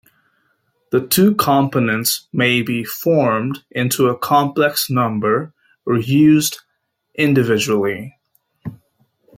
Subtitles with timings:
[0.89, 5.53] The two components may be formed into a complex number
[5.85, 6.57] or used
[7.13, 8.15] individually.